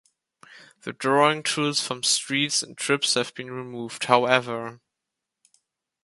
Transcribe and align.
The 0.81 0.93
drawing 0.93 1.43
tools 1.43 1.85
from 1.85 2.01
Streets 2.01 2.63
and 2.63 2.75
Trips 2.75 3.13
have 3.13 3.35
been 3.35 3.51
removed, 3.51 4.05
however. 4.05 4.81